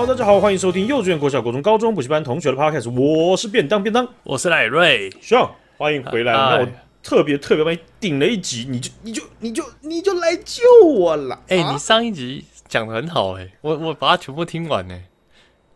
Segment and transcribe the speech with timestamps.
[0.00, 2.90] Hello，大家好，欢迎收听幼稚园、国小、国中、高中补习班同学的 Podcast。
[2.90, 6.32] 我是便当便当，我是赖瑞，希望欢迎回来。
[6.32, 6.68] 啊、那我
[7.02, 11.34] 特别特别帮你顶了一集，你就你就你就你就来救我了。
[11.48, 15.04] 哎、欸，啊、你上一集讲的很好、欸，哎，我我把它全部听完、欸，哎，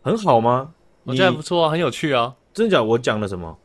[0.01, 0.71] 很好吗？
[1.03, 2.33] 我觉得还不错啊，很有趣啊。
[2.51, 2.81] 真的假？
[2.81, 3.55] 我讲了什么？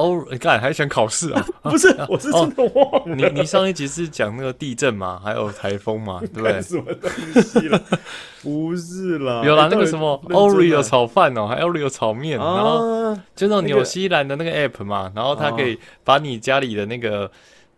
[0.00, 1.46] 哦，你看还想考试啊？
[1.62, 3.14] 不是，我是真的忘了。
[3.14, 6.60] 你你上一集是讲那个地震嘛，还有台风嘛，对不对？
[6.62, 7.80] 什么东西了？
[8.42, 17.30] 不是啦，有啦，那个什么 Oreo 炒饭哦，还 Oreo 炒面，然后就那种纽西兰的那个 app 嘛，然后它可以把你家里的那个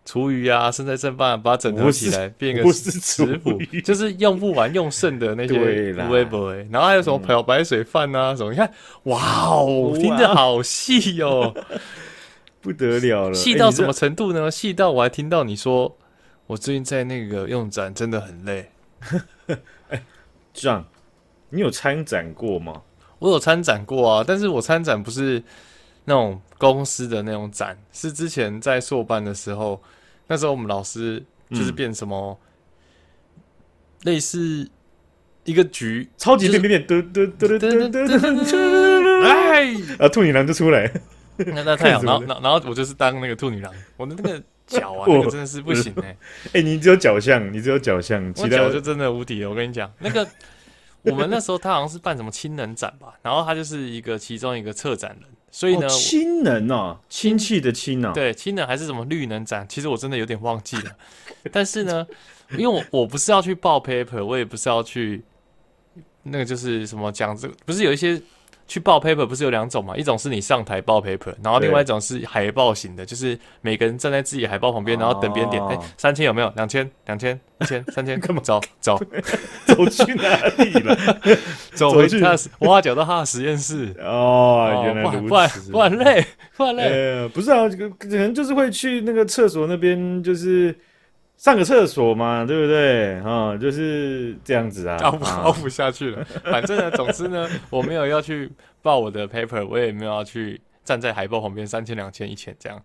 [0.05, 5.59] 厨余啊、剩菜剩饭，把它整合起来变个食谱，就是用不完用剩的那些
[6.09, 6.55] 微波。
[6.71, 8.51] 然后还有什么漂白水饭啊什么？
[8.53, 8.73] 你看，
[9.05, 11.53] 哇哦，听着好细哟。
[12.63, 14.49] 不得了了，细到什么程度呢？
[14.49, 15.99] 细、欸、到我还听到你说，
[16.47, 18.71] 我最近在那个用展真的很累。
[20.55, 20.87] 这样，
[21.51, 22.83] 你有参展过吗？
[23.19, 25.43] 我有参展过啊，但是我参展不是
[26.05, 29.83] 那种公司的那种展，是之前在硕班的时候，
[30.29, 32.39] 那时候我们老师就是变什么，
[33.35, 33.43] 嗯、
[34.05, 34.71] 类似
[35.45, 40.93] 一个局，超级变变变，嘟嘟嘟嘟嘟嘟嘟，哎，啊，兔女郎就出来。
[41.55, 46.17] 那那太好， 然后然后我就是当那个兔女郎，我的那个脚啊， 那个真的是不行哎、欸！
[46.47, 49.51] 哎、欸，你只有脚像，你只有脚像，其他我就真的无敌了。
[49.51, 50.27] 我跟你讲，那个
[51.03, 60.97] 我们那时候他好像是办什么氢能展吧，然后他就是一个其中一个策展人，所以呢，氢能哦，氢气的氢哦，对，氢能还是什么绿能展，其实我真的有点忘记了。
[61.51, 62.07] 但是呢，
[62.53, 65.23] 因为我我不是要去报 paper，我也不是要去
[66.23, 68.21] 那个就是什么讲这个，不是有一些。
[68.67, 69.97] 去报 paper 不是有两种嘛？
[69.97, 75.63] 一种是你上台报 paper，然后另外一种是海报型的，就是每个人站在自己海报旁边，然后等别人点。
[75.67, 76.51] 哎，三千有没有？
[76.57, 76.91] 两千？
[77.07, 77.39] 两千？
[77.61, 77.85] 一千？
[77.93, 78.19] 三千？
[78.19, 78.41] 干嘛？
[78.43, 78.99] 走走
[79.67, 80.97] 走去哪里了？
[81.75, 83.95] 走回去他，挖角到他的实验室。
[84.01, 85.71] 哦，原来如此。
[85.71, 86.25] 不然累，
[86.57, 87.29] 不然累。
[87.29, 90.75] 不是啊，可能就是会去那个厕所那边，就是。
[91.43, 93.15] 上个厕所嘛，对不对？
[93.19, 96.25] 啊，就是这样子啊， 熬不熬不下去了。
[96.45, 98.49] 反正呢，总之呢，我没有要去
[98.81, 102.81] 报我的 paper，我也没有要去站在海报旁边三千、两千、一千这样，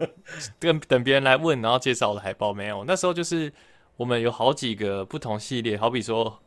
[0.58, 2.82] 跟等别人来问，然后介绍我的海报没有。
[2.86, 3.52] 那时候就是
[3.98, 6.38] 我们有好几个不同系列，好比说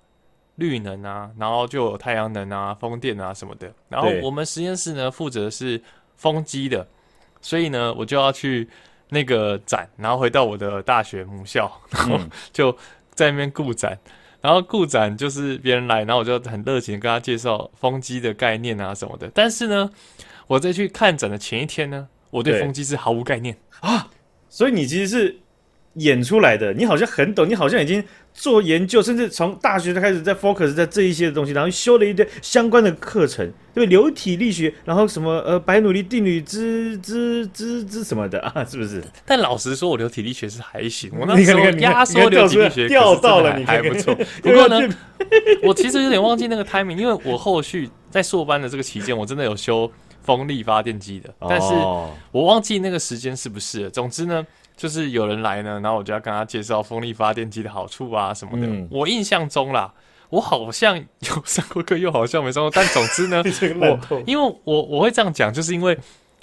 [0.55, 3.71] 绿能啊，然后就有太阳能啊、风电啊什么的。
[3.89, 5.79] 然后我们实验室呢负责是
[6.15, 6.87] 风机的，
[7.41, 8.67] 所以呢，我就要去。
[9.13, 12.19] 那个展，然后回到我的大学母校，然后
[12.51, 12.75] 就
[13.13, 13.97] 在那边顾展，
[14.41, 19.31] 然后顾展就是别人来，然后我就很热情跟他介绍风机的概念啊什么的。
[19.33, 19.89] 但是呢，
[20.47, 22.59] 我在去看展的前一天呢，我对。
[22.59, 23.55] 风机是毫无概念。
[23.79, 24.09] 啊，
[24.49, 25.39] 所以你其实是
[25.95, 28.03] 演出来的，你好像很懂，你好像已经。
[28.35, 39.03] 做研究，甚至从大学就开始在 focus 在这一些的东西，然后修了一堆相关的课程，对流体力学，然后什么呃白努力定律之之之之什么的啊， 是不是？
[39.23, 44.17] 但老实说，我流体力学是还行，我那时候压缩流体力学掉到了，你还不错。
[44.41, 44.79] 不过呢，
[45.61, 49.91] 我其实有点忘记那个 timing，因为我后续在硕班的这个期间，我真的有修
[50.23, 51.71] 风力发电机的，但是
[52.31, 53.89] 我忘记那个时间是不是了。
[53.91, 54.43] 总之呢。
[54.75, 58.67] 就是有人来呢，然后我就要跟他介绍风力发电机的好处啊什么的。
[58.67, 59.93] 嗯、我印象中啦，
[60.29, 62.69] 我好像有上过课，又好像没上过。
[62.69, 63.43] 但总之呢，
[64.09, 65.97] 我因为我我会这样讲，就是因为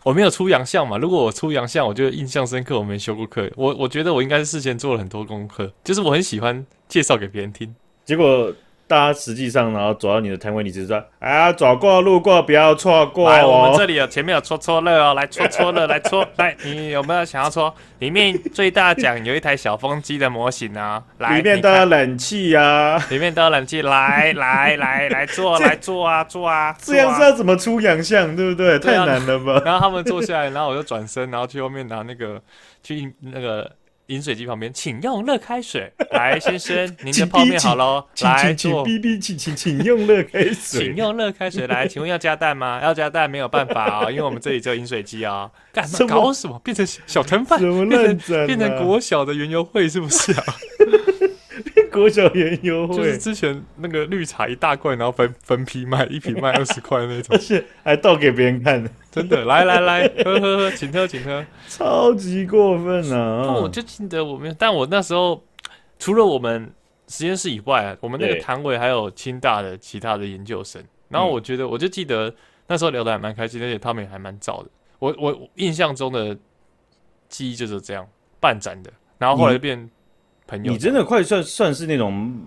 [0.04, 0.96] 我没有出洋相嘛。
[0.96, 2.78] 如果我出洋相，我就印象深刻。
[2.78, 7.74] 我没修过课，我我觉得我应该是事先做了很多功课，就是我很喜欢介绍给别人听。
[8.04, 8.52] 结果。
[8.90, 16.26] 大家实际上，然后走到你的摊位，你只是说：“啊，走过路过，不要错过。”来，我们这里有前面有戳戳乐哦，来戳戳乐，来戳。
[16.38, 17.72] 来，你有没有想要搓？
[18.00, 28.76] 里面最大奖有一台小风机的模型啊，来，里面都有冷气啊，里面都有冷气，来来来来坐， 来坐啊坐啊，这样是要怎么出洋相，对不对？
[28.80, 29.62] 太难了吧？
[29.64, 32.42] 然后他们坐下来，然后我就转身，然后去后面拿那个
[32.82, 33.70] 去那个。
[34.10, 35.90] 饮水机旁边，请用热开水。
[36.10, 38.04] 来，先生，您的泡面好喽。
[38.22, 40.86] 来，请哔哔，请请请用热开水。
[40.86, 41.66] 请用热开水。
[41.68, 42.80] 来， 请问要加蛋吗？
[42.82, 45.50] 要加蛋没有办法啊、哦，因为我们这里只有饮水机啊、哦。
[45.72, 46.08] 干什么？
[46.08, 46.58] 搞什么？
[46.64, 47.60] 变成小摊贩？
[47.60, 50.44] 变成变成国小的园游会是不是啊？
[51.90, 63.42] 国小园优惠就是之前那个绿茶一大罐，然后分分批卖，一瓶卖 二十块那种，而且还倒给别人看，真的，来来来，喝喝喝，请喝请喝，超级过分啊！
[63.46, 65.42] 那我就记得我们，但我那时候
[65.98, 66.72] 除了我们
[67.08, 72.34] 实验室以外，我们那个团委还有清大的其他的研究生，然后我觉得我就记得
[72.68, 74.70] 那时候聊得还蛮开心，而且他们也还蛮早的。
[74.98, 76.36] 我我印象中的
[77.28, 78.06] 记忆就是这样
[78.38, 79.90] 半盏的，然后后来变。
[80.58, 82.38] 你真的快算算是那种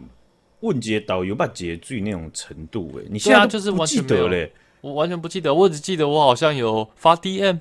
[0.61, 4.51] 问接导游把结句那种程度哎，你现在就是不记得嘞？
[4.81, 7.59] 我完全不记得，我只记得我好像有发 DM，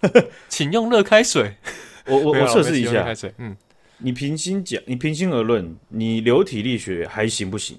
[0.48, 1.54] 请用热开水。
[2.06, 3.06] 我 我我测试一下，
[3.38, 3.56] 嗯，
[3.98, 7.78] 你平心讲，你平心而论，你流体力学还行不行？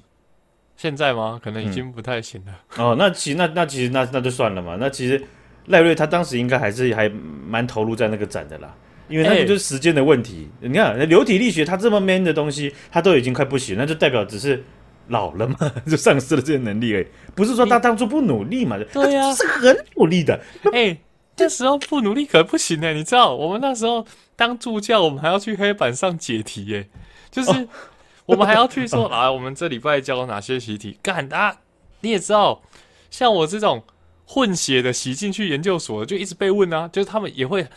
[0.77, 1.39] 现在吗？
[1.43, 2.53] 可能已经不太行了。
[2.77, 4.77] 嗯、哦，那其实那那其实那那就算了嘛。
[4.79, 5.21] 那其实
[5.67, 8.75] 赖瑞他当时应该还是还蛮投入在那个展的啦，
[9.13, 10.49] 因为那个就是时间的问题。
[10.61, 14.63] 欸、你看流体力学，它这么 man 的东西，它都已经快不行，那就代表只是
[15.07, 15.55] 老了嘛，
[15.87, 17.07] 就丧失了这些能力而已。
[17.35, 18.77] 不是说他当初不努力嘛？
[18.91, 20.33] 对呀、啊，是很努力的。
[20.73, 21.01] 哎、欸，
[21.37, 24.05] 那时候不努力可不行哎、欸，你知道，我们那时候
[24.35, 26.89] 当助教，我们还要去黑板上解题耶、欸，
[27.31, 27.51] 就是。
[27.51, 27.67] 哦
[28.25, 30.97] 我们还要去说 啊，我们这礼拜教哪些习题？
[31.03, 31.57] 干啊！
[31.99, 32.61] 你也知道，
[33.11, 33.83] 像我这种
[34.25, 37.67] 混血的洗进去研究所，就一直被问啊，就是他们也会，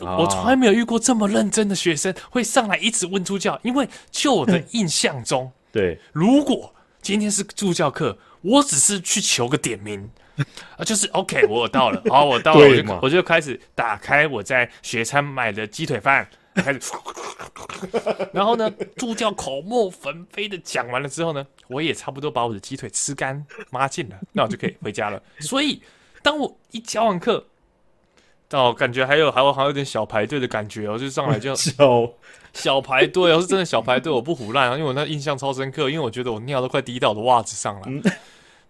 [0.00, 10.10] 我从来没有遇过这么认真的学生会上来一直问助教，因为就我的印象中， 对，如果今天是助教课，我只是去求个点名。
[10.76, 16.28] 啊，就是 OK，我到了， 好，我到了，我就我就开始打开我在学餐买的鸡腿饭。
[16.56, 16.80] 开始，
[18.32, 25.22] 然后呢，助教口沫横飞的讲完了之后呢，我也差不多把我的鸡腿吃干抹净了，那我就可以回家了。
[25.40, 25.82] 所以，
[26.22, 27.46] 当我一教完课，
[28.50, 31.74] 哦，感觉还有还有还有点小排队的感觉哦，就上来就小
[32.54, 37.86] 小排队 哦，是真的小排队，我不胡乱啊，因为我那印象超深刻，因为我觉得我尿都快滴到我的袜子上了。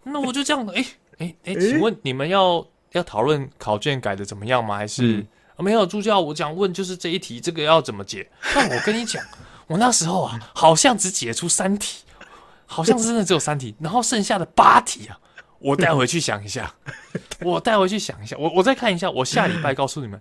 [0.02, 0.86] 那我就这样，哎
[1.18, 4.76] 哎哎，请问你们要要讨论考卷改的怎么样吗？
[4.76, 5.18] 还是？
[5.18, 5.26] 嗯
[5.58, 8.28] 没有助教，我想问就是这一题，这个要怎么解？
[8.54, 9.24] 但我跟你讲，
[9.66, 12.04] 我那时候啊，好像只解出三题，
[12.66, 15.18] 好像真的只有三题，然后剩下的八题啊，
[15.58, 16.74] 我带回去想一下，
[17.40, 20.20] 我带回去想一下，我我再看一下，我下礼拜告诉你们。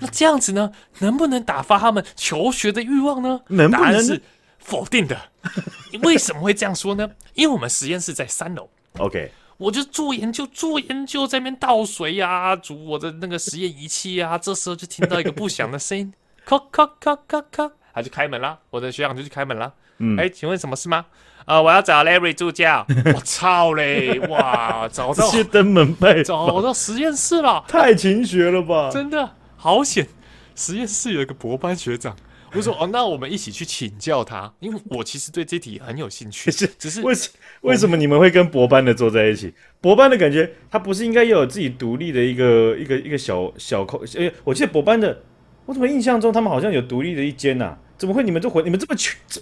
[0.00, 3.40] 那这样子呢，能不能打发他们求学的欲望呢？
[3.48, 3.82] 能不能？
[3.82, 4.20] 答案是
[4.58, 5.18] 否定的。
[6.02, 7.10] 为什么会这样说呢？
[7.34, 8.68] 因为我们实验室在三楼。
[8.98, 9.30] OK。
[9.56, 14.38] 我就做研究，做研究在那边倒水呀、啊，煮我的那个实验仪器啊。
[14.38, 16.14] 这时候就听到一个不响的声音，
[16.44, 18.56] 咔咔咔咔咔，他就开门啦。
[18.70, 19.72] 我的学长就去开门啦。
[19.98, 21.06] 嗯，哎，请问什么事吗？
[21.48, 22.86] 啊、呃，我要找 Larry 助教。
[23.16, 24.20] 我操嘞！
[24.28, 27.64] 哇，找到登门拜，找到实验室了。
[27.66, 28.90] 太勤学了吧？
[28.92, 30.06] 真的好险！
[30.54, 32.14] 实验室有一个博班学长。
[32.52, 36.50] 我说 哦，那我们一起去请教他，因为我其实对这题很有兴趣。
[36.50, 37.30] 是，只是为什
[37.62, 39.54] 为什么你们会跟博班的坐在一起？
[39.80, 43.98] 博班的感觉，他不是应该要有自己独立的一个一个一个小小空？
[44.18, 45.18] 哎、欸，我记得博班的，
[45.64, 47.78] 我怎么印象中他们好像有独立的一间呐、啊？
[47.96, 48.62] 怎么会你们这混？
[48.62, 49.18] 你们这么穷？
[49.26, 49.40] 这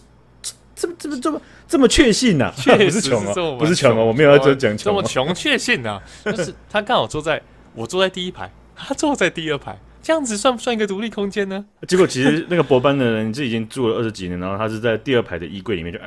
[0.76, 2.54] 这这么这么这么确信呐、啊？
[2.60, 4.76] 确实是穷啊，不是穷啊，我没有要讲穷。
[4.76, 6.00] 这么穷确信呐？
[6.24, 7.40] 就是他刚好坐在
[7.74, 9.76] 我坐在第一排，他坐在第二排。
[10.02, 11.64] 这样子算不算一个独立空间呢？
[11.88, 15.98] 结果其实那个博班的人，这已经住了二十几年，然后他是在第二排的衣柜里面就，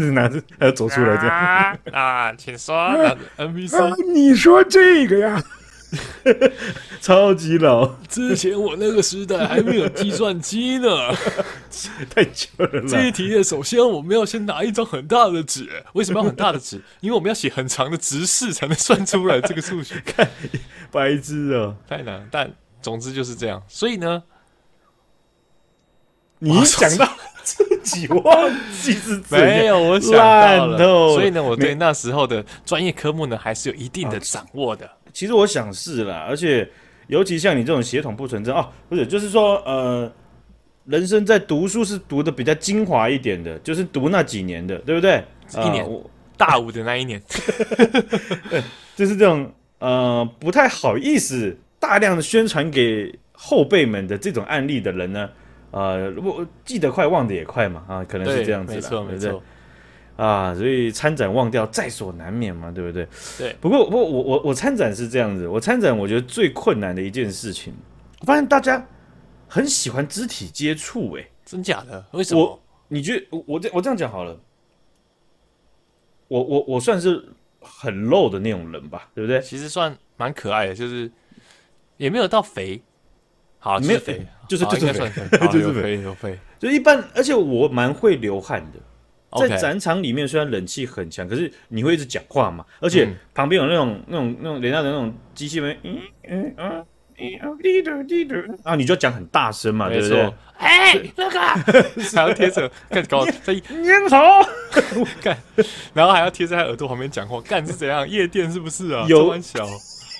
[0.00, 5.42] 就拿着还要走出来这样啊，啊，请说、啊、NPC、 啊、你说这个呀，
[7.00, 7.86] 超级老。
[8.08, 10.88] 之前我那个时代还没有计算机呢，
[12.14, 12.82] 太久了。
[12.88, 16.80] 这一题的，首先我们要先拿一张很大的纸，为什么要很大的纸？
[17.00, 20.02] 因为我们要写很长的直式才能算出来这个数学。
[20.04, 20.30] 看，
[20.90, 22.52] 白痴哦，太难，但。
[22.82, 24.24] 总之就是这样，所以呢，
[26.38, 28.50] 你想到自己忘
[28.82, 30.78] 记是没有，我想到了，
[31.14, 34.90] 所以呢，我对那时候的专业科目呢，还是有一定的掌握的。
[35.12, 36.68] 其实我想是啦，而且
[37.06, 40.10] 尤其像你这种血统不纯正哦，不是，就是说呃，
[40.86, 45.22] 人生在读书是读的比较精华一点的，就是读那几年的，对不对？
[45.62, 47.22] 一年，呃、大五的那一年，
[48.50, 48.62] 对，
[48.96, 51.56] 就是这种呃，不太好意思。
[51.78, 55.28] 大量的宣传给后辈们的这种案例的人呢，
[55.74, 59.42] 呃，我记得快，忘得也快嘛，啊，可能是这样子，没错，没错，
[60.14, 63.08] 啊，所以参展忘掉在所难免嘛，对不对？
[63.36, 63.56] 对。
[63.60, 67.74] 不过，不过我我我参展是这样子，我参展我觉得最困难的一件事情，
[68.20, 68.86] 我发现大家
[69.48, 72.04] 很喜欢肢体接触，哎，真假的？
[72.12, 72.40] 为什么？
[72.40, 74.38] 我你觉得我这我这样讲好了，
[76.28, 77.20] 我我我算是
[77.60, 79.40] 很露的那种人吧，对不对？
[79.40, 81.10] 其实算蛮可爱的，就是。
[81.96, 82.82] 也没有到肥，
[83.64, 85.10] 好，没有肥，就是就是肥，
[85.50, 87.02] 就是肥有肥，就一般。
[87.14, 100.34] 而且我蛮会流汗的，在展场里面虽然冷气很强，可是你会一直讲话嘛，而且旁边有那种那种那种人家的那种机器人，嗯嗯嗯嗯，滴嘟滴嘟，啊，你就讲很大声嘛，对不对？
[100.58, 104.18] 哎，那个还要贴着，干搞在烟头，
[105.22, 105.38] 干，
[105.94, 108.06] 然后还要贴在他耳朵旁边讲话，干是怎样？
[108.06, 109.06] 夜店是不是啊？
[109.08, 109.32] 有。
[109.32, 109.64] 在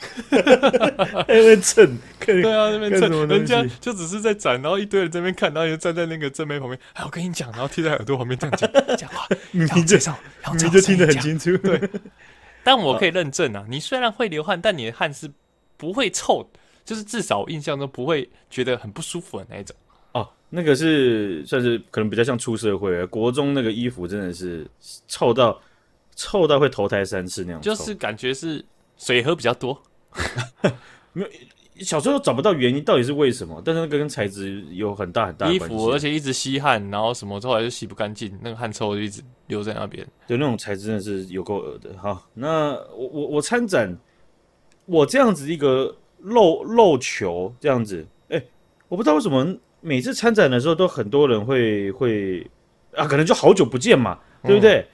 [0.30, 6.78] 那边蹭，对啊，那边蹭，人家就只是在展，然后一堆人在那边看，然后就站在那个正妹旁边。
[6.94, 10.18] 哎，我跟你讲，然后贴在耳朵旁边这样讲 讲话，你介绍，
[10.52, 11.56] 你就听得很清楚。
[11.58, 11.80] 对，
[12.64, 15.30] 但我可以认证啊，你虽然会流汗，但你的汗是
[15.76, 16.46] 不会臭，
[16.84, 19.74] 就是至少我印象中不会觉得很不舒服的那一种。
[20.12, 24.66] 哦，那个是算是可能比较像出社会，国中那个衣服真的是
[25.08, 25.60] 臭到
[26.14, 28.64] 臭到会投胎三次那样，就是感觉是
[28.96, 29.82] 水喝比较多。
[31.12, 31.28] 没有，
[31.84, 33.60] 小时候找不到原因，到底是为什么？
[33.64, 35.74] 但是那个跟材质有很大很大的关系。
[35.74, 40.06] 衣服，而且一直吸汗，然后什么之后来就洗不干净，那个汗臭就一直留在那边。
[40.26, 41.90] 对，那种材质真的是有够恶的。
[41.98, 43.96] 好，那我我我参展，
[44.86, 48.48] 我这样子一个漏漏球这样子，哎、欸，
[48.88, 52.48] 我不知道为什么每次参展的时候都很多人会会
[52.94, 54.78] 啊，可能就好久不见嘛，对不对？
[54.78, 54.86] 嗯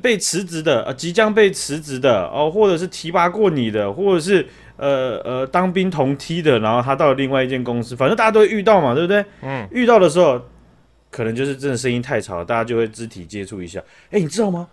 [0.00, 4.46] 被辞职的，呃，即将被辞职的，哦，或者是提拔过你的，或者是
[4.76, 9.24] 呃呃当兵同梯的，然后他到了另外一间公司，反正大家都会遇到嘛，对不对？
[9.42, 10.40] 嗯，遇到的时候，
[11.10, 13.82] 可能就是真的声音太吵，大家就会肢体接触一下。
[14.10, 14.68] 哎，你知道吗？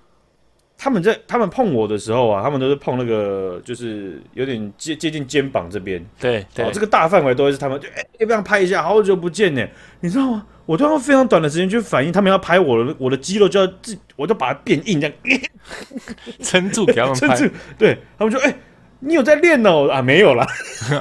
[0.82, 6.04] 他们在他们碰我的时候啊，他们都是碰那个，就是有点接接近肩膀这边。
[6.18, 8.82] 对对、哦，这个大范围都会是他们，就哎，要不要拍一下？
[8.82, 9.68] 好久不见呢，
[10.00, 10.48] 你知道吗？
[10.66, 15.16] 我都用非常短的时间去反应，他们要拍我的，我的肌肉就要自，我就把它变硬，这样
[16.40, 17.28] 撑住给他们拍。
[17.36, 18.56] 撑住，对他们说：“哎、欸，
[19.00, 19.90] 你有在练哦？
[19.92, 20.48] 啊，没有啦，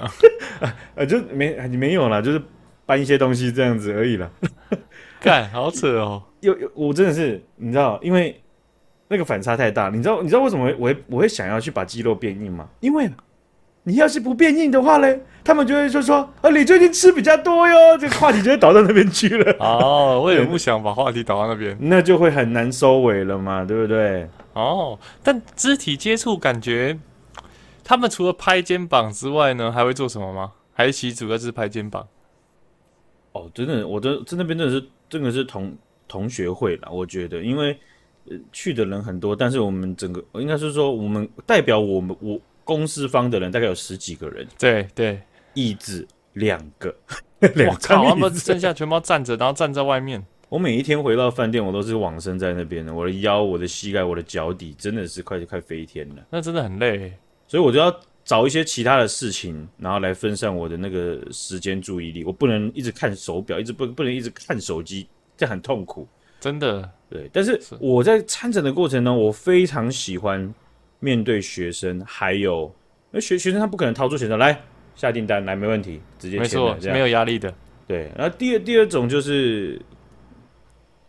[0.97, 2.43] 啊，就没你没有啦，就是
[2.85, 4.29] 搬一些东西这样子而已啦。
[5.21, 6.23] 看，好扯哦！
[6.41, 8.41] 有有，我真的是，你知道，因为
[9.09, 12.69] 那个反差太大，你知道，你知道为什么我会我会想要去把肌肉变硬吗？
[12.81, 13.11] 因为。
[13.85, 19.57] 你要是不变硬的话嘞，他们就会说说啊，你最近吃比较多哟，这个话题就会导到那边去了。
[19.61, 24.29] 哦，我也不想把话题导到那边， 那就会很难收尾了嘛，对不对？
[24.53, 26.99] 哦，但肢体接触感觉，
[27.83, 30.53] 他们除了拍肩膀之外呢，还会做什么吗？
[30.75, 32.07] 还是主要是拍肩膀？
[33.33, 35.75] 哦，真的，我的在那边真的是真的是同
[36.07, 37.79] 同学会啦，我觉得，因为
[38.31, 42.41] 呃去的人很多，但是我们整个应该是说，我们代表我们我。
[42.69, 45.19] 公司方的人大概有十几个人，对对，
[45.55, 46.95] 椅子两个，
[47.41, 50.23] 我靠，他们剩下全部站着，然后站在外面。
[50.51, 56.17] 我每一天回到饭店，我都是往生在那边的，我的腰、我的膝盖、我的脚底，真的是快快飞天了。
[56.29, 57.11] 那真的很累，
[57.47, 57.91] 所以我就要
[58.23, 62.23] 找一些其他的事情，然后来分散我的那个时间注意力。
[62.23, 65.09] 我不能一直看手表，一直不不能一直看手机，
[65.39, 66.07] 这很痛苦。
[66.41, 67.31] 真的，对。
[67.33, 70.55] 但是我在参展的过程呢，我非常喜欢。
[71.01, 72.75] 面对学生，还有
[73.13, 74.61] 那学学生他不可能掏出钱来来
[74.97, 77.55] 下订单来，没问题，直接没错，没有压力的。
[77.87, 79.81] 对，然后第二第二种就是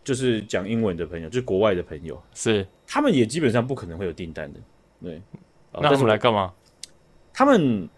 [0.03, 4.59] 就是讲英文的朋友，就是国外的朋友，是他们也基本上不可能会有订单的。
[5.01, 5.19] 对，
[5.74, 6.53] 那他们来干嘛？
[7.33, 7.89] 他们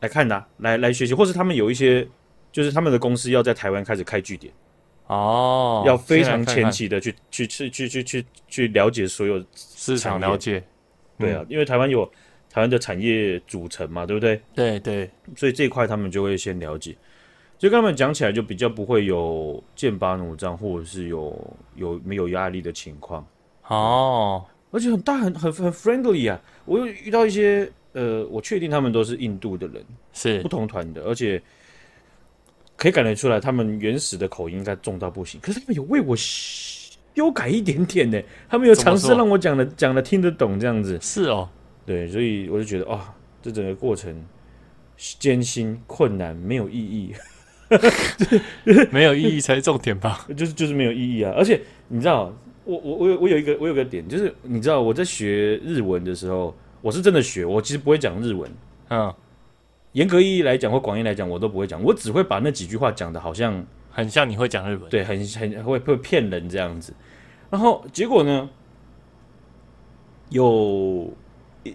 [0.00, 2.04] 来看的、啊，来来学习，或是他们有一些
[2.50, 4.52] 就是他们的公司要在台湾开始开据点。
[5.06, 10.62] 哦，要非常前期的去去去去去去去了解所有市场了解。
[11.18, 12.04] 对啊，因为台湾有
[12.50, 14.40] 台湾的产业组成嘛，对不对？
[14.54, 16.96] 对对，所以这一块他们就会先了解，
[17.58, 23.26] 所以跟他们讲起来就比较不会有剑拔弩张，或者是有有没有压力的情况。
[23.68, 26.40] 哦，而且很大很很很 friendly 啊！
[26.64, 31.42] 我又遇到一些呃，我确定他们都是印度的人，是不同团的，而且
[32.76, 36.16] 可以感觉出来他们原始的口音应该重到不行，可是他们有为我。
[37.16, 40.98] 修改一点点呢，他们有尝试让我讲的讲的听得懂这样子。
[41.00, 41.48] 是哦，
[41.86, 43.00] 对，所以我就觉得啊、哦，
[43.40, 44.14] 这整个过程
[45.18, 47.14] 艰辛困难，没有意义，
[48.92, 50.26] 没有意义才是重点吧？
[50.36, 51.32] 就是就是没有意义啊！
[51.34, 52.30] 而且你知道，
[52.64, 58.50] 我我我有我有一个我有个点，就是你知道我在学日文的时候，我是真的学，我其实不会讲日文。
[58.90, 59.14] 嗯，
[59.96, 66.92] 严格意义来讲或广义来讲，我都不会讲，我只会把那几句话讲的好像很像你会讲日文，对，很很会会骗人这样子。
[67.48, 68.48] 然后结果呢？
[70.28, 71.08] 有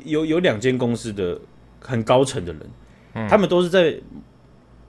[0.03, 1.39] 有有两间公司的
[1.79, 2.69] 很高层的人，
[3.13, 3.97] 嗯，他们都是在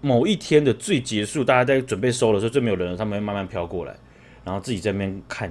[0.01, 3.97] 某一天的最结束，大家在准备收的时候，最没有人了，他们会慢慢飘过来，
[4.45, 5.51] 然后自己在那边看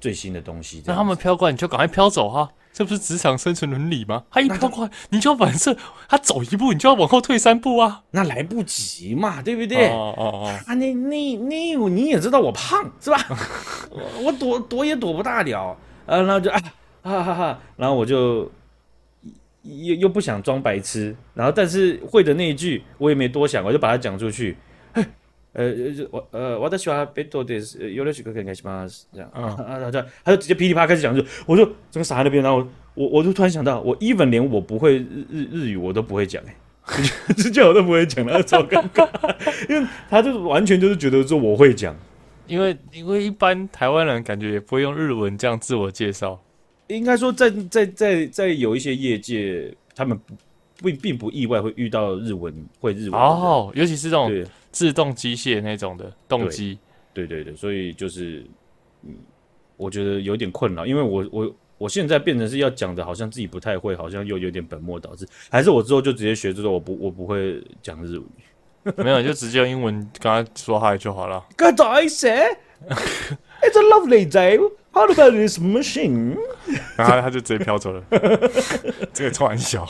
[0.00, 0.82] 最新的东西。
[0.86, 2.48] 那他们飘过来，你就赶快飘走哈。
[2.74, 4.24] 这不是职场生存伦理吗？
[4.32, 5.72] 他一飘过来，你就要反射；
[6.08, 8.02] 他走一步，你就要往后退三步啊！
[8.10, 9.88] 那来不及嘛，对不对？
[9.90, 10.58] 哦哦哦！
[10.66, 13.16] 啊，那那那你也知道我胖是吧？
[14.24, 16.60] 我躲躲也躲不大了，啊，然后就啊
[17.02, 18.50] 哈哈哈，然后我就
[19.62, 24.56] 又又不想装白痴，然后但是会的那一句我也没多想，我就把它讲出去。
[25.54, 25.72] 呃，
[26.10, 28.86] 我呃，我的喜欢贝多的是有的许可可以开始吗？
[29.12, 29.42] 这样，啊。
[29.64, 36.54] 啊，他他就直接噼里啪啦开始讲，就我就整个傻在那边，然后我我就突然想到，我 even 连我不会日日日语我都不会讲哎、
[36.96, 39.08] 欸，这叫我都不会讲，了超尴尬，
[39.70, 41.96] 因为他就完全就是觉得说我会讲，
[42.48, 46.42] 因为因为一般台湾人感觉也不会用日文这样自我介绍，
[46.88, 50.18] 应该说在在在在有一些业界，他们
[50.92, 54.30] 不并不意外会遇到日文会日文哦，尤其是这种
[54.70, 56.78] 自动机械那种的动机，
[57.12, 58.44] 对对对，所以就是
[59.02, 59.14] 嗯，
[59.76, 61.54] 我觉得有点困扰，因为我我。
[61.76, 65.26] 我现在变成是要讲的，好像自己不太会，好像又有点本末倒置。
[65.50, 68.22] 还是我之后就直接学，就是我不我不会讲日语，
[68.96, 71.44] 没有就直接用英文跟他说话就好了。
[71.58, 72.56] Good day, sir.
[73.60, 74.56] It's a lovely day.
[74.92, 76.36] How about this machine？
[76.96, 78.02] 然后他就直接飘走了。
[79.12, 79.84] 这个开玩笑。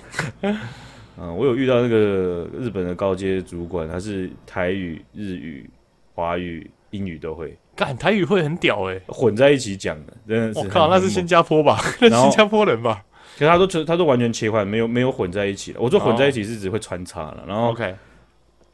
[1.19, 5.69] 嗯，我有遇到那个日本的高阶主管，他是台语、日语、
[6.15, 7.57] 华语、英语都会。
[7.77, 10.59] 干台语会很屌哎、欸，混在一起讲的，真的是。
[10.61, 11.81] 我靠，那是新加坡吧？
[12.01, 13.05] 那新加坡人吧？
[13.35, 15.81] 其实他都他都完全切换，没有没有混在一起的。
[15.81, 17.45] 我说混在一起是只会穿插了。
[17.49, 17.95] 然后，OK，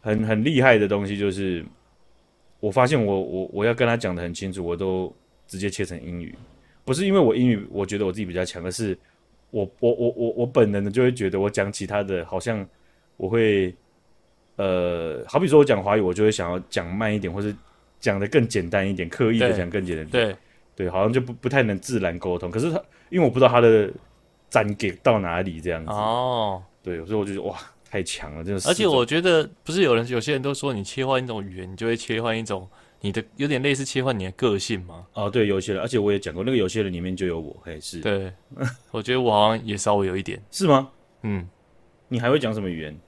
[0.02, 1.64] 很很厉害的东西就是，
[2.60, 5.10] 我发现我我我要跟他讲的很清楚，我都
[5.46, 6.34] 直接切成英语。
[6.84, 8.98] 不是因为我英语我觉得我自己比较强，而是
[9.50, 12.66] 我我我我我本能的就会觉得我讲其他的好像
[13.16, 13.74] 我会
[14.56, 17.54] 呃，好比说我讲华语，我就会想要讲慢一点，或是。
[18.00, 20.36] 讲的更简单一点，刻意的讲更简单一点，对
[20.74, 22.50] 对，好像就不不太能自然沟通。
[22.50, 23.90] 可是他，因为我不知道他的
[24.48, 27.58] 粘给到哪里这样子哦，对，所以我就觉得哇，
[27.90, 28.66] 太强了，真的是。
[28.70, 32.66] 而且我觉得不是有人，有些人都说你切换一种语言，你就会切换一种
[33.00, 35.06] 你的有点类似切换你的个性吗？
[35.14, 38.00] 哦，对，有些人，而且我也讲过，那个有些人里面就有我，嘿，是。
[38.00, 38.32] 对，
[38.90, 40.90] 我觉得我好像也稍微有一点，是吗？
[41.22, 41.48] 嗯，
[42.08, 42.98] 你还会讲什么语言？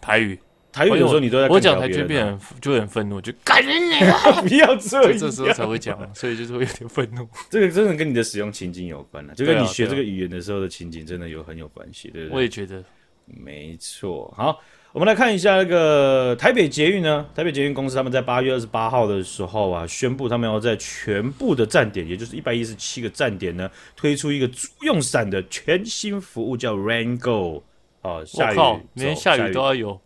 [0.00, 0.38] 台语。
[0.72, 7.28] 台语有时候你都在我讲台就变很就很愤怒，就感人你不要这样，这时候才会讲，所以就是会有点愤怒。
[7.48, 12.36] 这个真的跟你的使用情景有关了，就跟你学这个语言的时候的情景真的有很有关系，对不对？
[12.36, 12.82] 我也觉得
[13.24, 14.34] 没错。
[14.36, 14.60] 好，
[14.94, 27.64] 我们来看一下那个台北捷运呢，台北捷运公司他们在八月二十八号的时候啊，宣布他们要在全部的站点，也就是一百一十七个站点呢，推出一个租用伞的全新服务，叫 Rain Go。
[28.02, 28.56] 哦，下雨
[28.92, 30.00] 连下雨都要有。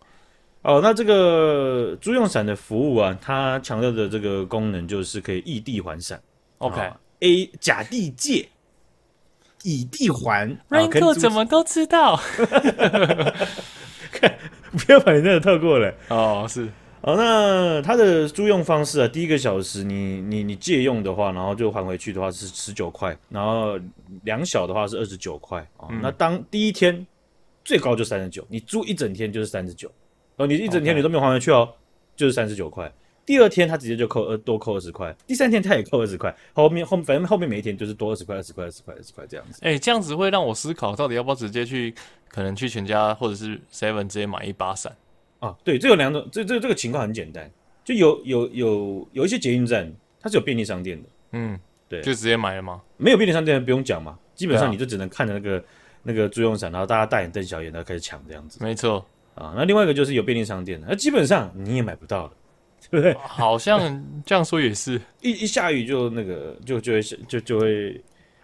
[0.62, 6.18] 哦，那这个租用伞的服务啊，它强调的这个功能就是可以异地还伞。
[6.56, 8.48] OK，A 假地借，
[9.64, 10.58] 以地还。
[10.70, 12.18] RainGo 怎么都知道？
[14.78, 15.92] 看，不要把你那个透过了。
[16.08, 16.68] 哦，是。
[17.00, 23.78] 哦，那它的租用方式啊，第一个小时你你你借用的话，然后就还回去的话是十九块，然后
[24.24, 25.60] 两小的话是二十九块。
[25.76, 27.06] 哦，嗯、那当第一天
[27.64, 29.90] 最高就三十九，你租一整天就是三十九。
[30.36, 31.68] 哦，你一整天你都没有还回去哦
[32.16, 32.92] 就是三十九块。
[33.28, 39.58] 第二天他直接就扣呃多扣二十块，第三天他也扣二十块，后面后反正后面每一天就是多二十块、二十块、二十块、二十块这样子。
[39.60, 41.94] 哎、欸，这样子会让我思考，到底要不要直接去，
[42.30, 44.96] 可能去全家或者是 Seven 直接买一把伞
[45.40, 45.54] 啊？
[45.62, 47.50] 对，这有两种，这这这个情况很简单，
[47.84, 52.80] 就有有有有一些捷运站它是有便利商店的，嗯，对，就直接买了吗？
[52.96, 55.62] 没有便利商店不用讲嘛，基本上你就只能看着那个、啊、
[56.02, 58.58] 那个租用伞，然后大家大眼瞪小眼，然后开始抢这样子。
[58.64, 59.04] 没错。
[59.34, 62.32] 啊，那另外一个就是有便利商店的，那基本上你也买不到了，
[62.90, 63.14] 对不对？
[63.20, 68.00] 好像这样说也是，一一下雨就那个就就会就就会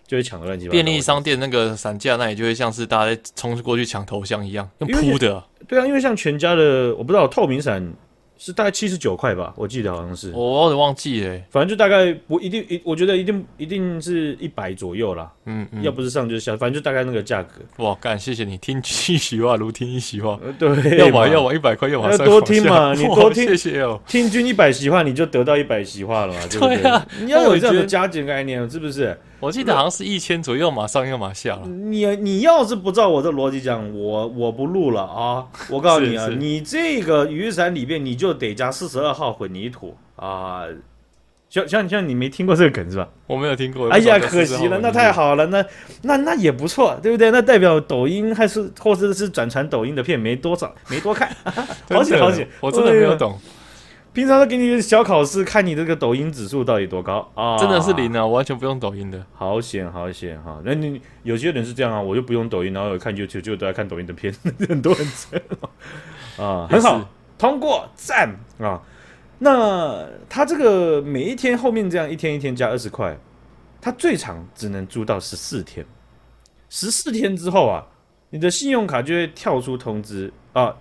[0.06, 0.72] 就会抢的乱七八糟。
[0.72, 5.42] 便利商店那个伞架那里就会像是大家在冲过去抢头像一样，用扑的。
[5.66, 7.92] 对啊，因为像全家的，我不知道透明伞。
[8.36, 11.40] 是大概七十九块吧，我记得好像是，我有点忘记了。
[11.50, 15.30] 反正就大概不一定，一我觉得一定一定是一百左右啦。
[15.46, 17.60] 嗯，嗯，要不是上就是下，反正就大概那个价格。
[17.84, 20.38] 哇，干，谢谢你听一席话如听一席话。
[20.58, 24.00] 对，要嘛要嘛一百块，要嘛多听嘛，你多听， 谢谢哦。
[24.06, 26.82] 听君一百席话，你就得到一百席话了嘛，对不对？
[26.82, 29.16] 对啊，你要有这样的加减概念，是不是？
[29.44, 31.66] 我记得好像是一千左右，马上又马下了。
[31.66, 35.46] 你你要是不照我这逻辑讲，我我不录了啊！
[35.68, 40.62] 我告诉你啊， 你这个雨伞里边你就得加四十二号混凝土啊！
[41.50, 43.06] 像像像你没听过这个梗是吧？
[43.26, 43.88] 我没有听过。
[43.90, 45.62] 哎呀，可惜了，那太好了，那
[46.02, 47.30] 那那也不错，对不对？
[47.30, 51.30] 那代表抖音还是或者是转传抖音的片没多少，没多看，
[51.92, 53.38] 好险好险，我真的没有懂。
[54.14, 57.58] 平常都给你个小考试，看你这个抖音指数到底多高啊？
[57.58, 60.62] 真的是零啊，完全不用抖音的，好险好险哈！
[60.64, 64.32] 那你有些人是这样啊，我就不用抖音，然后有看 YouTube 就都在看抖音的片，
[64.68, 68.80] 很多人这样啊，很好，通过赞啊！
[69.40, 73.18] 那他这个每一天后面这样一天一天加二十块，
[73.80, 75.84] 他最长只能租到十四天，
[76.70, 77.84] 十四天之后啊，
[78.30, 80.76] 你的信用卡就会跳出通知啊，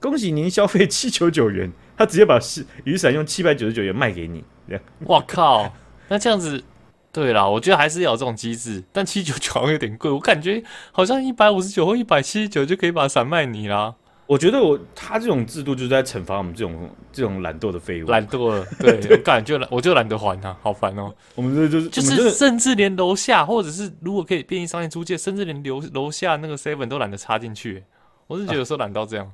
[0.00, 1.72] 恭喜您消费七九九元。
[2.00, 2.40] 他直接把
[2.84, 4.82] 雨伞用七百九十九元卖给你，这样。
[5.00, 5.70] 哇靠！
[6.08, 6.64] 那这样子
[7.12, 13.94] 对啦，我觉得还是要有这种机制，但七九九好像有点贵，我感觉好像一百五十九或一百七十九就可以把伞卖你啦。
[14.24, 21.14] 我觉得我他这种制度就是在惩罚我们这种这种懒惰的废物，懒惰了，对，我感觉我就懒得还他，好烦哦。
[21.34, 27.84] 我们这就是就是，甚至连楼下或者是如果可以便利商店租借，甚至连楼楼下那个 seven 都懒得插进去。
[28.26, 29.30] 我是觉得有时候懒到这样，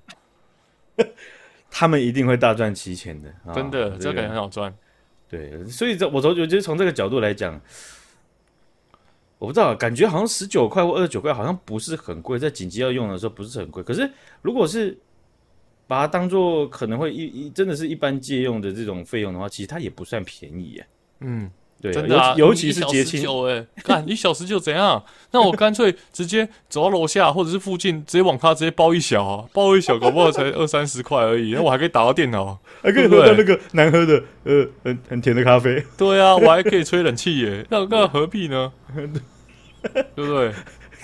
[0.97, 1.05] 啊、
[1.77, 4.75] 他们一定会大赚其钱的，真的，这个很好赚。
[5.29, 7.61] 对，所以这我从我觉得从这个角度来讲。
[9.39, 13.83] 我不知道，感觉好像十九块或二十九块，好像不是很贵，在紧急要用的时候不是很贵。
[13.83, 14.11] 可是
[14.41, 14.97] 如果是
[15.87, 20.87] 把它当做可能会一一真的是一般借用的这种费用的话，其实它也不算便宜耶。
[21.21, 25.03] 嗯，对，真的、啊，尤其是节庆，哎， 干一小时就怎样？
[25.33, 35.85] 那我干脆直接走到楼下或者是附近，直接网咖直接包一小、啊，包一小，搞不好才二三十块而已，那我还可以打到电脑，还可以喝到那个难喝的呃很很甜的咖啡。
[35.99, 38.73] 对啊，我还可以吹冷气耶，那那何必呢？
[40.15, 40.53] 对不对？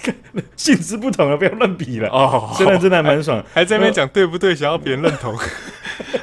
[0.56, 2.08] 性质不同了，不要乱比了。
[2.08, 5.36] 哦，真的真的还蛮爽，还在那边讲对不对，想要别人认同，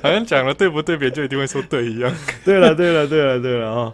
[0.02, 2.14] 好像讲了对不对，别人就一定会说对一样。
[2.44, 3.94] 对了，对了，对了，对了啊！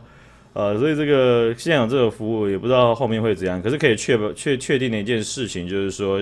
[0.55, 6.19] 呃，所以这个现场这个服务也不知道后面会怎样，可是可以确保确确定的一件事情就是说。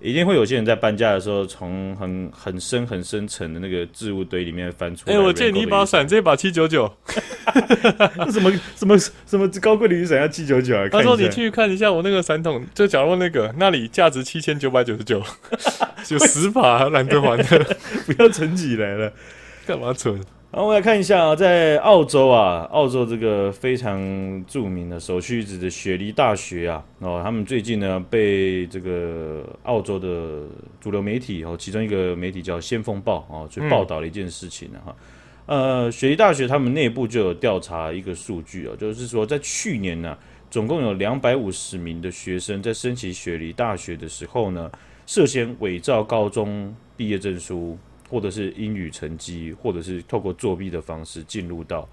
[0.00, 5.12] 一定会有些人在搬家的时候，从很很深很深层的那个置物堆里面翻出来。
[5.12, 6.88] 哎、欸，我借你一把伞，这把七九九。
[8.30, 10.86] 什么什么什么高贵的雨伞要七九九啊？
[10.92, 15.20] 他说你去看一下我那个伞筒，就假如那个那里价值七千九百九十九，
[16.10, 19.12] 有十把懒得还的，不要存起来了，
[19.66, 20.16] 干嘛存？
[20.50, 30.46] 然后我们来看一下啊，在澳洲啊，澳洲这个非常著名的首屈一指的雪梨大学啊，哦，他们最近呢被这个澳洲的
[30.80, 34.96] 主流媒体哦，其中一个媒体叫《先锋报》哦，去报道了一件事情哈、
[35.44, 40.16] 呃，雪梨大学他们内部就有调查一个数据哦，就是说在去年呢，
[40.50, 44.70] 总共有两百五十名的学生在申请雪梨大学的时候呢，
[45.04, 47.76] 涉嫌伪造高中毕业证书。
[48.08, 51.88] 或者是英语成绩，或者是透过作弊的方式进入到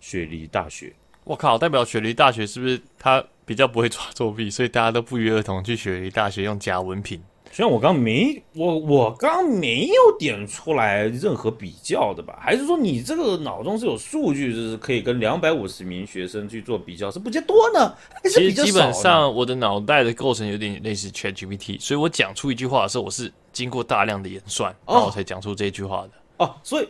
[0.00, 0.92] 雪梨大学。
[1.24, 7.22] 我靠，代表雪梨大学是不是他比较不会抓作弊，所以大家都不约而同去雪梨大学用假文凭？
[7.54, 12.36] 虽然我刚没我我刚没有点出来任何比较的吧？
[12.42, 17.94] 还是说你这个脑中是有数据，就是可以跟两百五十名学生去做比较，是比较多呢？
[18.12, 18.64] 还是比较？
[18.64, 26.10] 其实基本上我的脑袋的构成有点类似 ChatGPT，所以我讲出一句话的时候，我是经过大量的演算，然后我才讲出这句话的。
[26.38, 26.88] 哦，哦，所以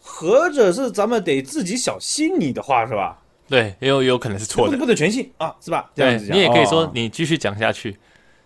[0.00, 3.18] 合着是咱们得自己小心你的话是吧？
[3.50, 5.90] 对，也有有可能是错的，不，不能全信啊，是吧？
[5.94, 7.90] 这样子讲，你也可以说你继续讲下去。
[7.90, 7.96] 哦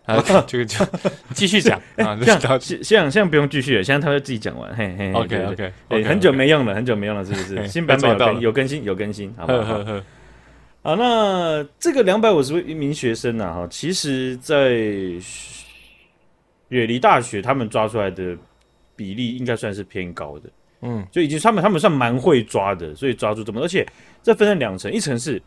[0.07, 0.85] 啊，这 个就
[1.35, 4.75] 继续讲啊，这样现现在不用继续了，现在他会自己讲完。
[4.75, 7.67] 嘿嘿，OK OK，哎，很久没用了，很久没用了，是不是？
[7.69, 9.85] 新版本有更有更新，有更新，好不好？
[10.83, 13.53] 好，那这个两百五十位一名学生呢？
[13.53, 14.71] 哈，其实，在
[16.69, 18.35] 远离大学他们抓出来的
[18.97, 20.49] 比例应该算是偏高的，
[20.81, 23.87] 嗯，就已经他们他们算蛮会抓的，所以抓住这么，而且
[24.23, 25.41] 这分成两层，一层是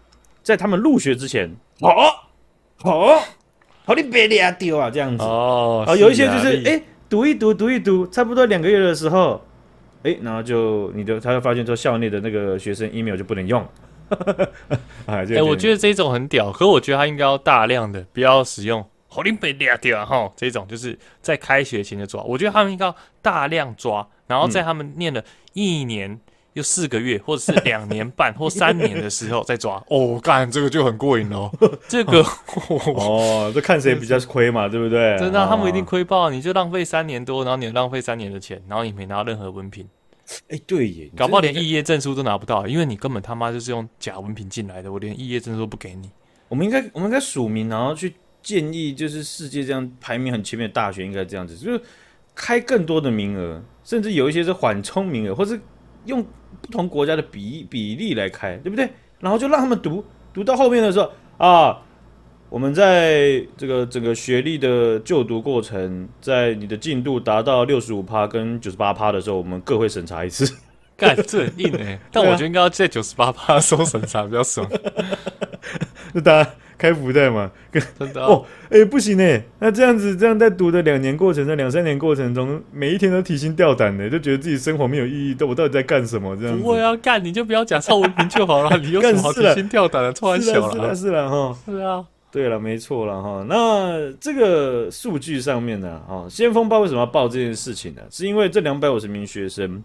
[0.43, 1.49] 在他们入学之前，
[1.81, 2.29] 好，
[2.77, 3.23] 好。
[3.85, 5.85] 好，你别俩丢啊，这样子哦。
[5.99, 9.41] 有一些就是哎、欸，读一读，读一读，差不多两个月的时候，
[10.03, 13.61] 哎、欸，然后就你的他就发现说校内的那个学生 email 就不能用。
[15.05, 18.85] 哎、欸，我觉得这种很屌，可我觉得他应该要大量的不要使用。
[19.07, 22.21] 好，你别俩丢啊，哈，这种就是在开学前就抓。
[22.23, 26.11] 我觉得他们应该要大量抓，然后在他们念了一年。
[26.11, 26.19] 嗯
[26.53, 31.51] 又四个月，或者是两年半或三年的时候再抓 哦，干这个就很过瘾哦。
[31.89, 32.23] 这个
[32.95, 35.17] 哦，这看谁比较亏嘛，对不对？
[35.17, 39.87] 真的、啊，他们一定亏爆，你就浪费三年多，然后你浪费三年的钱，然后你没拿到任何文凭。
[40.47, 46.09] 哎，对耶，搞不好连毕业证书都拿不到，因为你根本他妈就是用假文凭进来的，我连毕业证书都不给你。
[46.47, 51.81] 我们应该，我们应该署名，然后去建议，就是世界这样排名很前面的大学应该这样子，就是
[52.35, 55.59] 开更多的名额，甚至有一些是缓冲名额，或是
[56.05, 56.23] 用。
[56.61, 58.89] 不同国家的比比例来开，对不对？
[59.19, 61.81] 然后就让他们读，读到后面的时候啊，
[62.49, 70.53] 我们在这个整个学历的就读过程，在你的进度达到六十五趴跟九十八趴的时候，我们各会审查一次。
[70.95, 71.99] 干，这很硬哎、欸！
[72.11, 74.69] 但我觉得应该要在九十八趴的时候审查比较爽。
[76.13, 76.49] 那大家。
[76.83, 86.35] 开福袋嘛，跟真的哦，哎、欸，不行呢，那这样子，这样在读的两年过程中，两三年过程中，每一天都提心吊胆的，就觉得自己生活没有意义，都我到底在干什么？
[86.35, 90.11] 这样子，不会啊，干你就不要假造文凭就好了， 你有什么好提心吊胆的？
[90.11, 93.45] 突然小了，是了，是啊，哈，是啊，对了，没错了哈。
[93.47, 98.01] 那这个数据上面呢，啊，先锋报为什么要报这件事情呢？
[98.11, 99.81] 是因为这两百五十名学生，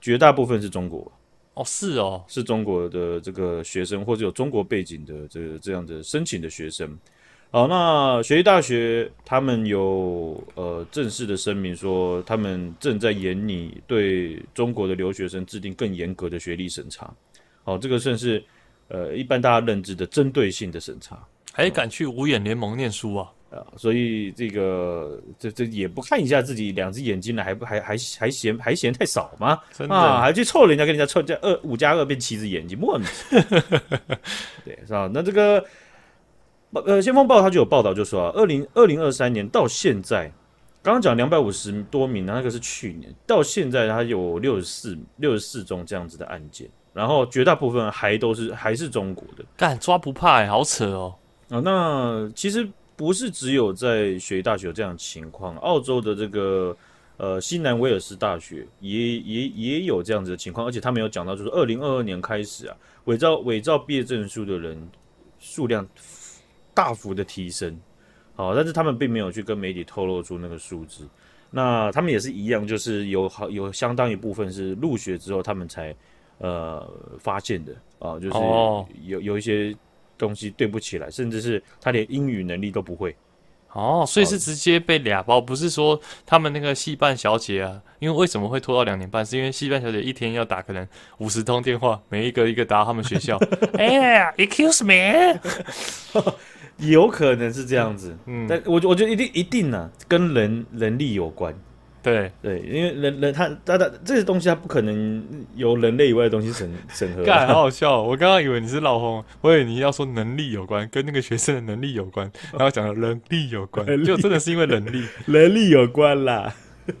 [0.00, 1.12] 绝大部分是中国。
[1.54, 6.98] 哦，是哦，是中国的这个学生，或者有中国背景的这个这样的申请的学生。
[7.52, 17.14] 好，那雪梨大学他们有呃正式的声明说，他们正在研拟对中国的留学生制定更严格的学历审查。
[17.62, 18.42] 好，这个算是
[18.88, 21.24] 呃一般大家认知的针对性的审查。
[21.52, 23.30] 还敢去五眼联盟念书啊？
[23.54, 29.58] 啊，所以这个这这也不看一下自己两只眼睛了，还不还还还嫌还嫌太少吗？
[29.72, 33.44] 真的啊，还去凑人家跟人家凑加二五加二变七只眼睛，莫名其妙。
[34.64, 35.10] 对，是吧？
[35.12, 35.64] 那这个。
[36.86, 40.24] 呃，先锋报他就有报道，就说啊，二零二零二三年到现在，
[40.82, 51.14] 刚刚讲两百五十多名，那个是去年，到现在他有六十四六十四宗这样子的案件，然后绝大部分还都是还是中国的，干抓不怕哎，好扯哦。
[51.48, 56.76] 啊，那其实不是只有在雪梨大学有这样的情况，澳洲的这个
[57.16, 64.88] 呃西南威尔士大学也也也有这样子的情况，而且他们有讲到，就是二零二二年开始啊，伪造伪造毕业证书的人
[65.38, 65.86] 数量。
[66.76, 67.78] 大幅的提升，
[68.34, 71.06] 好，但是他们并没有去跟媒体透露出那个数字。
[71.52, 75.94] 那他们也是一样，就是有好有相当一部分是入学之后他们才
[76.38, 76.84] 呃
[77.20, 78.38] 发现的啊，就是
[79.04, 79.72] 有有一些
[80.24, 83.14] 东西对不起来，甚至是他连英语能力都不会。
[83.72, 89.26] 哦，所以是直接被俩包，不是说他们那个戏办小姐啊，因为为什么会拖到两年半？
[89.26, 90.86] 是因为戏办小姐一天要打可能
[91.18, 93.36] 五十通电话，每一个一个打到他们学校。
[93.76, 95.40] 哎呀，excuse me。
[96.78, 101.52] 有可能是这样子，嗯，但我我觉得一定一定呢、啊，跟人人力有关，
[102.04, 105.24] 对对，因为人人他他他这些东西他不可能
[105.56, 107.24] 由人类以外的东西审审核。
[107.24, 108.02] 干，好好笑、哦！
[108.02, 116.54] 我刚刚以为你是老红，我以为你要说能力有关，跟那个学生的能力有关，然后讲的人力有关，就真的是因为能力 能力有关啦。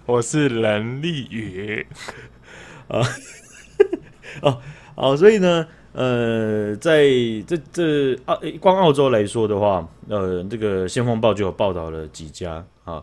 [0.06, 1.86] 我是能力语
[2.88, 3.00] 啊，
[4.40, 4.58] 哦
[4.96, 5.66] 哦，所以呢。
[5.96, 7.04] 呃，在
[7.46, 13.00] 这这澳光澳洲来说的话，呃，这个先锋报就有报道了几家啊。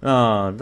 [0.00, 0.54] 那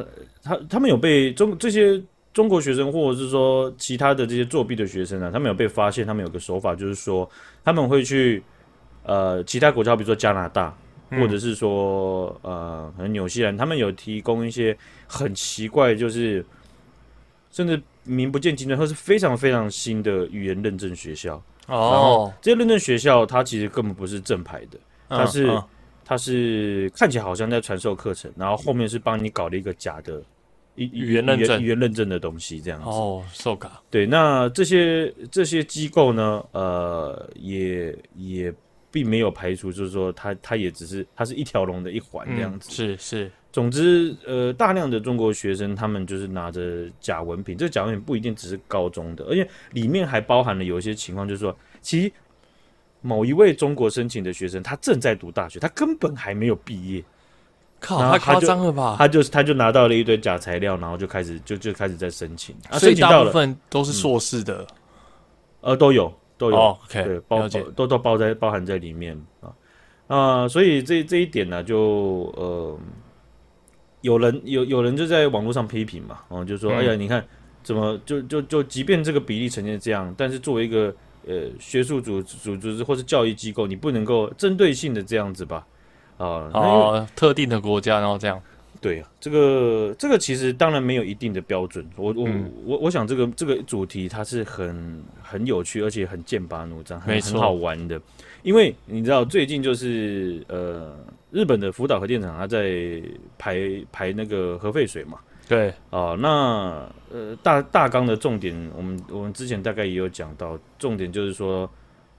[0.43, 7.29] 他他他们有被中这些中国学生，或者是说其他的这些作弊的学生呢、啊，他们有被发现，他们有个手法，就是说
[7.65, 8.43] 他们会去
[9.03, 10.77] 呃其他国家，比如说加拿大，
[11.11, 16.45] 或者是说呃可能纽西兰，他们有提供一些很奇怪，就是
[17.51, 21.43] 甚至名不见经传，或是非常非常新的语言认证学校。
[21.69, 25.49] 哦，这些认证学校它其实根本不是正牌的，它是、
[26.09, 30.23] 它是看起来好像在传授课程，然后后面是帮你搞了一个假的
[30.77, 32.89] 语语言认证语言认证的东西，这样子。
[32.89, 33.83] 哦，受卡。
[33.91, 38.55] 对，那这些这些机构呢，呃，也也
[38.91, 42.71] 并没有排除，就是说它它也只是它是一条龙的一环这样子。
[42.71, 43.31] 嗯、是是。
[43.53, 52.13] 总之，呃，大量的中国学生他们就是拿着假文凭，这个假文凭不一定只是高中的，而且里面还包含了有一些情况，就是说，其实
[53.07, 57.05] 某一位中国申请的学生，他正在读大学，他根本还没有毕业，
[57.79, 58.97] 靠，太夸张了吧？
[58.99, 64.67] 他就他就拿到了一堆假材料，然后就开始就就开始在申请，所以大部分都是硕士的，
[65.61, 69.17] 嗯、呃，都有都有、oh,，OK，对，包都都包在包含在里面。
[69.41, 69.55] 啊
[70.09, 71.79] 啊、呃，所以这这一点呢，就
[72.37, 72.79] 呃。
[74.03, 77.27] 有人有有人就在网络上批评嘛，哦，就说，哎呀，你看
[77.65, 80.95] 怎么就就就，即便这个比例呈现这样，但是作为一个
[81.27, 85.67] 呃学术组组织或是教育机构，你不能够针对性的这样子吧？
[86.17, 88.41] 啊，哦，特定的国家然后这样，
[88.81, 98.01] 对啊，这个这个其实当然没有一定的标准，我我、嗯、我我想这个这个主题它是很很有趣，而且很剑拔弩张，很很好玩的，
[98.43, 100.97] 因为你知道最近就是呃。
[101.33, 103.03] 日本的福岛核电厂，它在
[103.37, 105.19] 排排那个核废水嘛？
[105.49, 111.71] 对啊、呃，那呃大大纲的重点，我们我们之前大概也有讲到，重点就是说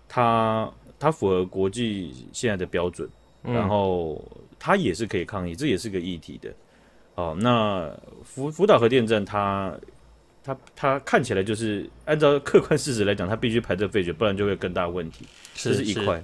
[0.08, 3.08] 它它符合国际现在的标准，
[3.44, 4.24] 嗯、然后
[4.58, 6.50] 它也是可以抗议，这也是个议题的。
[7.16, 9.78] 哦、呃，那福福岛核电站它
[10.44, 15.26] 它它看起来就是按照客观事实来讲，它必须排这废水，不然就会更大问题。
[15.54, 16.24] 这是一块。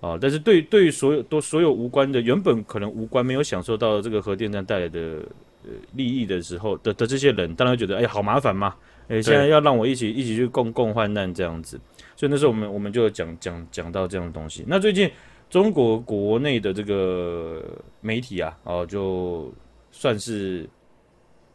[0.00, 5.22] 哦，但是对对于所有都所有无关的原本可能无关没有享受到这个核电站带来的
[5.64, 8.74] 呃利益的时候的的这些人，当然觉得哎好麻烦嘛，
[9.08, 11.80] 哎现在要让我一起一起去共共患难这样子，
[12.16, 14.64] 所以那时候我们我们就讲讲讲到这样的东西。
[14.66, 15.10] 那最近
[15.48, 17.62] 中国国内的这个
[18.00, 19.52] 媒体啊，哦就
[19.90, 20.68] 算是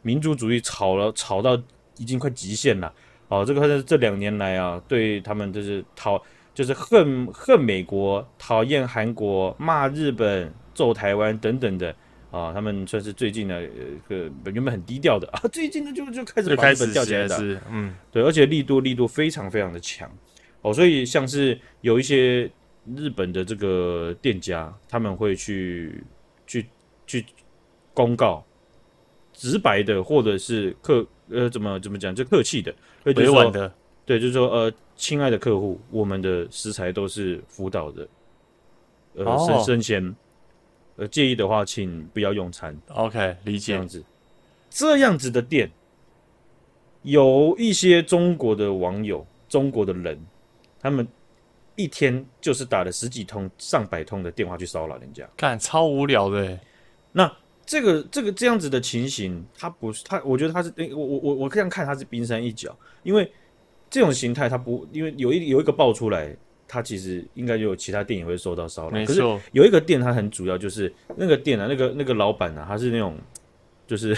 [0.02, 1.60] 民族主义吵了吵到
[1.98, 2.92] 已经快极限了，
[3.28, 6.22] 哦这个这两年来啊，对他们就是讨。
[6.56, 11.94] 就是恨恨美国，讨厌韩国，骂日本，揍台湾等等的
[12.36, 20.10] 啊、啊，他们算是最近呢，呃，个原本很低调的啊，最近呢就就开始就开始吊起来的，是嗯，对，而且力度力度非常非常的强。
[20.60, 22.50] 哦，所以像是有一些
[22.94, 26.04] 日本的这个店家，他们会去
[26.46, 26.66] 去
[27.06, 27.24] 去
[27.94, 28.44] 公告，
[29.32, 33.72] 直白的或者是客呃怎么怎么讲就客气的，委婉的，
[34.04, 38.08] 对，就是说呃，亲爱的客户，我们的食材都是福岛的，
[39.14, 40.14] 呃，生生鲜。
[40.96, 42.74] 呃，介意的话，请不要用餐。
[42.88, 43.72] OK，理解。
[43.72, 44.04] 这样子，
[44.70, 45.70] 这样子的店，
[47.02, 50.18] 有一些中国的网友、中国的人，
[50.80, 51.06] 他们
[51.74, 56.58] 一天就是打了十几通、上百通的电话去骚扰人家，干超无聊的。
[57.12, 57.30] 那
[57.66, 63.30] 这个这个这样子的情形，他不是他，我觉得他是，我我我我这样看他是冰山一角，因为
[63.90, 66.34] 这种形态他不，因为有一有一个爆出来。
[66.68, 69.14] 他其实应该就有其他店也会受到骚扰，没错。
[69.14, 73.16] 可是有一个店，它很主要就是那个店啊，那个那个老板啊，他是那种
[73.86, 74.16] 就是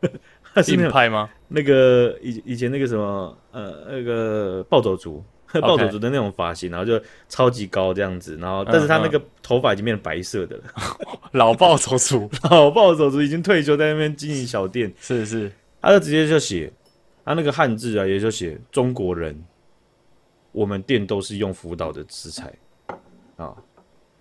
[0.54, 1.28] 他是硬派吗？
[1.48, 5.22] 那个以以前那个什么呃那个暴走族
[5.60, 10.82] 暴走族的那种发型，然后就超级高这样子，然后但是他那个头发已经变成白色的了，嗯、
[11.38, 16.72] 老暴走族，老暴走族已经退休，在那边经营小店，是是，他就直接就写
[17.24, 19.38] 他那个汉字啊，也就写中国人。
[20.54, 22.50] 我们店都是用福岛的食材。
[23.36, 23.52] 啊，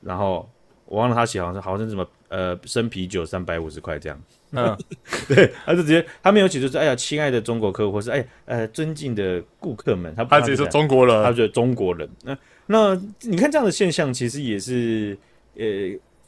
[0.02, 0.50] 然后
[0.86, 4.76] 我忘了他写好像好像什么呃生啤酒三百五十块这样，嗯，
[5.30, 15.16] 对，他就直接他没有写就是哎呀亲爱的中国客户或是哎呃尊敬的顾客们，他他直接说中国人，他觉得中国人，那那你看这样的现象其实也是
[15.56, 15.64] 呃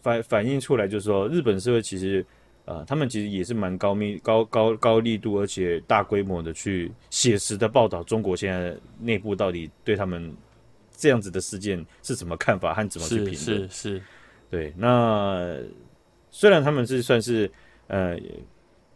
[0.04, 2.24] 反反映出来就是说日本社会其实。
[2.66, 10.36] 啊、呃，他们其实也是蛮高密、高高高力度，而且大规模的去写实的报道中国现在内部到底对他们
[10.98, 13.36] 这样子的事件是什么看法和怎么去评论？
[13.36, 14.02] 是是是，
[14.50, 14.74] 对。
[14.76, 15.58] 那
[16.32, 17.50] 虽然他们是算是
[17.88, 18.18] 呃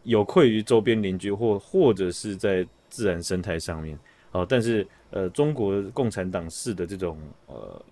[0.02, 3.94] 有愧于周边邻居，或或者是在自然生态上面，
[4.32, 7.84] 哦、呃，但是呃，中国共产党式的这种呃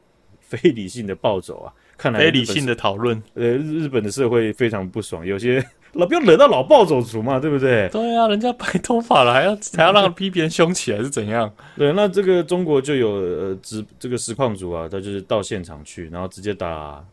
[0.49, 1.73] 非理性的暴走啊。
[1.97, 5.61] 看来非理性的讨论，呃，日本的社会非常不爽，有些
[5.95, 7.89] 老不要惹到老暴走族嘛，对不对？
[7.89, 11.53] 对啊，人家白头发了，还要还要让他逼别人凶起来是怎样？
[11.77, 17.05] 对，那这个中国就有呃，直这个实况组啊，他就是到现场去，然后直接打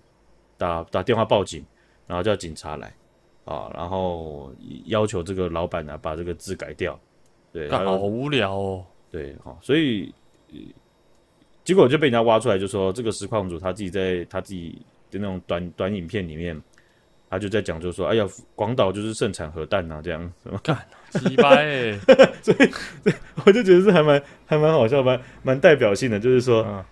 [0.55, 1.65] 打打电话报警，
[2.05, 2.93] 然后叫警察来
[3.45, 4.53] 啊，然后
[4.85, 6.99] 要求这个老板呢把这个字改掉。
[7.51, 8.85] 对，好无聊哦。
[9.09, 10.13] 对，好，所以。
[11.65, 16.55] 结果就被人家挖出来，就说这个实况主他自己在他自己的那种短短影片里面，
[17.27, 20.77] 他就在讲，就说：“哎呀，广岛就是盛产核弹呐，这样什么干，
[21.09, 21.99] 鸡掰欸。
[22.43, 22.69] ”所以，
[23.43, 26.85] 我就觉得是还蛮还蛮好笑，蛮蛮代表性的，就是说，嗯、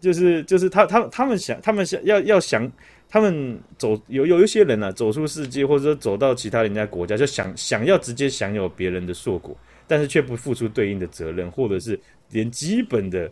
[0.00, 2.70] 就是就是他他他们想他们想要要想
[3.08, 9.56] 他们走有有一些人呢、啊，走出世界，或者说走到其他人家国家，就想想要直接享有别人的硕果，
[9.88, 11.98] 但是却不付出对应的责任，或者是
[12.30, 13.28] 连基本的。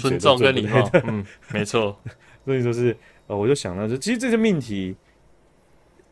[0.00, 1.98] 尊重跟礼貌，嗯，没错。
[2.44, 4.94] 所以说是，呃，我就想到，就其实这个命题，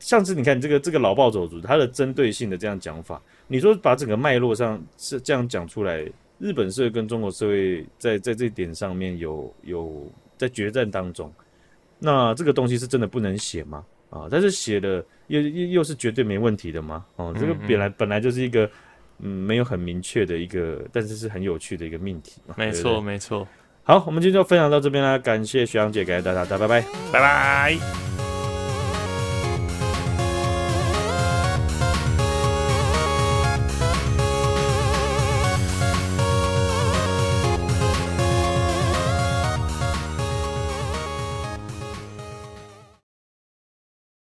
[0.01, 6.05] 上次你看这个这个老暴走族，他的针对性的这样讲法，你说把整个脉络上是这样讲出来，
[6.39, 11.33] 日本社会跟中国社会在在这点上面有有在决战当中，
[11.99, 13.85] 那这个东西是真的不能写吗？
[14.11, 17.05] 啊，但是写的又又又是绝对没问题的吗？
[17.17, 18.69] 哦、啊，这个本来本来就是一个。
[19.21, 22.55] 嗯，没有很明确的一个，但是是很有趣的一个命题嘛。
[22.59, 23.47] 没错，没错。
[23.83, 28.24] 好，我们今天就分享到这边啦，感谢徐阳姐，感谢大家，大家拜拜，拜拜。